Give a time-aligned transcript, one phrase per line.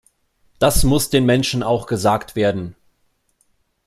[0.57, 2.75] Das muss den Menschen auch gesagt werden.